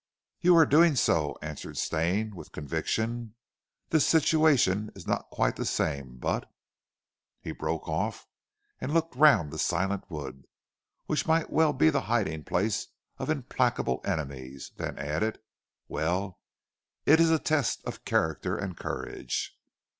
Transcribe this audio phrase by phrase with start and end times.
[0.39, 3.35] "You are doing so," answered Stane with conviction.
[3.89, 6.51] "This situation is not quite the same, but"
[7.43, 8.25] He broke off
[8.79, 10.47] and looked round the silent woods,
[11.05, 12.87] which might well be the hiding place
[13.19, 15.37] of implacable enemies, then added:
[15.87, 16.39] "Well,
[17.05, 19.55] it is a test of character and courage!"